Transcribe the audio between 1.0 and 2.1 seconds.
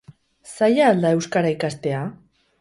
da euskara ikastea?